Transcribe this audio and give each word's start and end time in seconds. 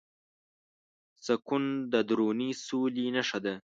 سکون 1.25 1.63
د 1.91 1.93
دروني 2.09 2.49
سولې 2.65 3.05
نښه 3.15 3.39
ده. 3.45 3.55